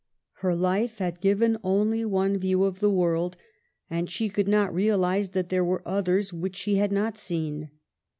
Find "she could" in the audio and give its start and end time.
4.09-4.47